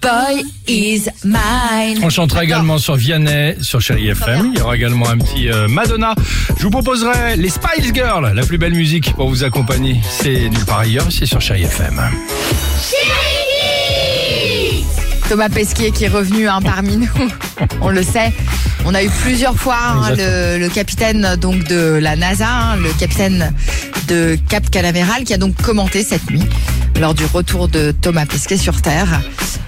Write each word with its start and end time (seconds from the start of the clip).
boy 0.00 0.44
is 0.66 1.08
mine. 1.24 1.98
On 2.02 2.10
chantera 2.10 2.44
également 2.44 2.78
sur 2.78 2.96
Vianney, 2.96 3.56
sur 3.60 3.80
Chéri 3.80 4.08
FM. 4.08 4.52
Il 4.52 4.58
y 4.58 4.62
aura 4.62 4.76
également 4.76 5.08
un 5.08 5.18
petit 5.18 5.50
euh, 5.50 5.68
Madonna. 5.68 6.14
Je 6.56 6.62
vous 6.62 6.70
proposerai 6.70 7.36
les 7.36 7.48
Spice 7.48 7.92
Girls, 7.92 8.32
la 8.34 8.46
plus 8.46 8.58
belle 8.58 8.74
musique 8.74 9.12
pour 9.14 9.28
vous 9.28 9.44
accompagner. 9.44 10.00
C'est 10.08 10.48
nulle 10.48 10.64
part 10.64 10.80
ailleurs, 10.80 11.06
c'est 11.10 11.26
sur 11.26 11.40
Chéri 11.40 11.64
FM. 11.64 12.00
Thomas 15.28 15.48
Pesquet 15.48 15.90
qui 15.90 16.04
est 16.04 16.08
revenu 16.08 16.48
hein, 16.48 16.60
parmi 16.62 16.96
nous, 16.96 17.08
on 17.80 17.88
le 17.88 18.02
sait. 18.02 18.32
On 18.84 18.94
a 18.94 19.02
eu 19.02 19.08
plusieurs 19.22 19.56
fois 19.56 19.78
hein, 19.78 20.10
le, 20.10 20.58
le 20.58 20.68
capitaine 20.68 21.36
donc 21.36 21.64
de 21.64 21.98
la 22.00 22.14
NASA, 22.16 22.46
hein, 22.46 22.76
le 22.76 22.90
capitaine 22.98 23.52
de 24.08 24.38
Cap 24.50 24.68
Canaveral, 24.68 25.24
qui 25.24 25.32
a 25.32 25.38
donc 25.38 25.56
commenté 25.62 26.02
cette 26.04 26.30
nuit 26.30 26.42
lors 27.00 27.14
du 27.14 27.24
retour 27.26 27.68
de 27.68 27.92
Thomas 28.00 28.26
Pesquet 28.26 28.56
sur 28.56 28.80
Terre. 28.82 29.20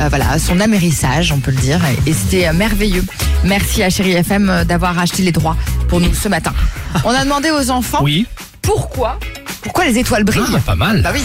Euh, 0.00 0.08
voilà, 0.08 0.38
son 0.38 0.60
amérissage, 0.60 1.32
on 1.32 1.38
peut 1.40 1.50
le 1.50 1.58
dire, 1.58 1.80
et, 2.06 2.12
c'était 2.12 2.48
euh, 2.48 2.52
merveilleux. 2.52 3.04
Merci 3.44 3.82
à 3.82 3.90
Chéri 3.90 4.12
FM 4.12 4.48
euh, 4.48 4.64
d'avoir 4.64 4.98
acheté 4.98 5.22
les 5.22 5.32
droits 5.32 5.56
pour 5.88 6.00
nous 6.00 6.14
ce 6.14 6.28
matin. 6.28 6.52
On 7.04 7.10
a 7.10 7.22
demandé 7.24 7.50
aux 7.50 7.70
enfants 7.70 8.00
Oui, 8.02 8.26
pourquoi, 8.62 9.18
pourquoi 9.62 9.84
les 9.84 9.98
étoiles 9.98 10.24
brillent. 10.24 10.42
ah, 10.54 10.58
pas 10.64 10.74
mal. 10.74 11.02
Bah 11.02 11.10
oui. 11.12 11.20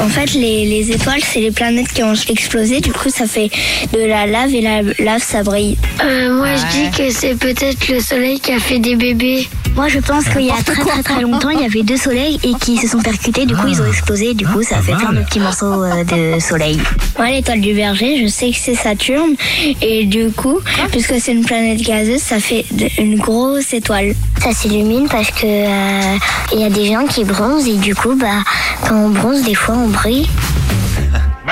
En 0.00 0.08
fait, 0.08 0.32
les, 0.34 0.64
les 0.66 0.90
étoiles, 0.92 1.20
c'est 1.22 1.40
les 1.40 1.50
planètes 1.50 1.92
qui 1.92 2.02
ont 2.02 2.14
explosé. 2.28 2.80
Du 2.80 2.92
coup, 2.92 3.10
ça 3.10 3.26
fait 3.26 3.50
de 3.92 3.98
la 4.06 4.26
lave 4.26 4.54
et 4.54 4.60
la 4.62 4.82
lave, 4.98 5.22
ça 5.22 5.42
brille. 5.42 5.76
Euh, 6.02 6.34
moi, 6.34 6.46
Ouais. 6.46 6.56
je 6.56 6.76
dis 6.90 6.96
que 6.96 7.10
c'est 7.10 7.34
peut-être 7.34 7.88
le 7.88 8.00
soleil 8.00 8.40
qui 8.40 8.52
a 8.52 8.58
fait 8.58 8.78
des 8.78 8.96
bébés. 8.96 9.48
Moi, 9.74 9.88
je 9.88 9.98
pense 10.00 10.28
qu'il 10.28 10.42
y 10.42 10.50
a 10.50 10.62
très 10.62 10.84
très 10.84 11.02
très 11.02 11.20
longtemps, 11.22 11.48
il 11.48 11.60
y 11.60 11.64
avait 11.64 11.82
deux 11.82 11.96
soleils 11.96 12.38
et 12.42 12.52
qui 12.54 12.76
se 12.76 12.88
sont 12.88 13.00
percutés. 13.00 13.46
Du 13.46 13.56
coup, 13.56 13.66
ils 13.68 13.80
ont 13.80 13.86
explosé. 13.86 14.34
Du 14.34 14.46
coup, 14.46 14.62
ça 14.62 14.78
a 14.78 14.82
fait 14.82 14.92
pas 14.92 14.98
plein 14.98 15.12
de 15.12 15.24
petits 15.24 15.40
morceaux 15.40 15.82
euh, 15.82 16.04
de 16.04 16.38
soleil. 16.40 16.78
Moi, 17.18 17.30
l'étoile 17.30 17.60
du 17.60 17.72
Verger, 17.72 18.22
je 18.22 18.26
sais 18.28 18.50
que 18.50 18.56
c'est 18.58 18.74
Saturne. 18.74 19.34
Et 19.80 20.04
du 20.04 20.30
coup, 20.30 20.58
puisque 20.90 21.14
c'est 21.18 21.32
une 21.32 21.44
planète 21.44 21.80
gazeuse, 21.80 22.20
ça 22.20 22.38
fait 22.38 22.66
une 22.98 23.18
grosse 23.18 23.72
étoile. 23.72 24.14
Ça 24.42 24.52
s'illumine 24.52 25.08
parce 25.08 25.30
que 25.30 25.46
euh, 25.46 26.16
il 26.52 26.60
y 26.60 26.64
a 26.64 26.70
des 26.70 26.86
gens 26.92 27.06
qui 27.06 27.24
bronzent 27.24 27.66
et 27.66 27.76
du 27.76 27.94
coup, 27.94 28.14
bah, 28.14 28.42
quand 28.86 28.96
on 28.96 29.08
bronze, 29.08 29.42
des 29.42 29.54
fois, 29.54 29.74
on 29.76 29.88
brille. 29.88 30.28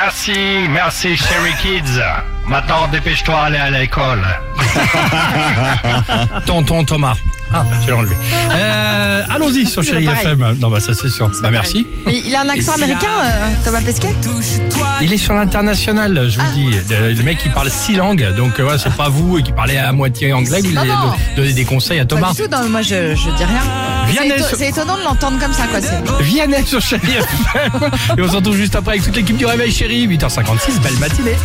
Merci, 0.02 0.66
merci 0.70 1.14
Sherry 1.14 1.52
Kids. 1.60 2.00
Maintenant, 2.46 2.88
dépêche-toi 2.88 3.38
aller 3.38 3.58
à 3.58 3.68
l'école. 3.68 4.26
Tonton 6.46 6.84
Thomas. 6.84 7.16
Ah, 7.52 7.64
je 7.82 7.86
l'ai 7.86 7.92
enlevé. 7.92 8.16
Euh, 8.50 9.19
Allons-y 9.40 9.66
sur 9.66 9.82
Chéri. 9.82 10.06
FM. 10.06 10.56
Non, 10.60 10.68
bah 10.70 10.80
ça 10.80 10.92
c'est 10.94 11.08
sûr. 11.08 11.30
Bah 11.42 11.50
merci. 11.50 11.86
Mais 12.06 12.20
il 12.26 12.34
a 12.34 12.42
un 12.42 12.48
accent 12.48 12.72
américain, 12.74 13.08
euh, 13.24 13.48
Thomas 13.64 13.80
Pesquet 13.80 14.14
Il 15.02 15.12
est 15.12 15.16
sur 15.18 15.34
l'international, 15.34 16.28
je 16.30 16.38
vous 16.40 16.52
dis. 16.54 16.70
Le, 16.90 17.12
le 17.14 17.22
mec 17.22 17.38
qui 17.38 17.48
parle 17.48 17.70
six 17.70 17.94
langues, 17.94 18.34
donc 18.36 18.58
euh, 18.60 18.64
ouais, 18.68 18.76
c'est 18.78 18.94
pas 18.94 19.08
vous 19.08 19.42
qui 19.42 19.52
parlez 19.52 19.76
à 19.76 19.92
moitié 19.92 20.32
anglais, 20.32 20.60
vous 20.62 20.72
Non, 20.72 20.80
allez 20.82 20.90
non. 20.90 21.10
do- 21.10 21.16
donner 21.42 21.52
des 21.52 21.64
conseils 21.64 21.98
à 22.00 22.04
Pas 22.04 22.16
Thomas. 22.16 22.32
du 22.32 22.42
tout, 22.42 22.48
non, 22.50 22.68
moi 22.68 22.82
je, 22.82 23.14
je 23.14 23.36
dis 23.36 23.44
rien. 23.44 23.62
Vianney 24.08 24.30
C'est 24.30 24.36
éto- 24.38 24.48
sur- 24.48 24.58
C'est 24.58 24.68
étonnant 24.68 24.98
de 24.98 25.04
l'entendre 25.04 25.38
comme 25.38 25.52
ça, 25.52 25.66
quoi. 25.66 25.80
c'est- 25.80 26.22
Vianney 26.24 26.64
sur 26.66 26.80
Chéri 26.80 27.02
FM. 27.12 27.90
Et 28.18 28.22
on 28.22 28.28
se 28.28 28.36
retrouve 28.36 28.56
juste 28.56 28.74
après 28.76 28.92
avec 28.92 29.04
toute 29.04 29.16
l'équipe 29.16 29.36
du 29.36 29.46
Réveil 29.46 29.72
Chéri, 29.72 30.06
8h56, 30.06 30.80
belle 30.82 30.98
matinée. 30.98 31.36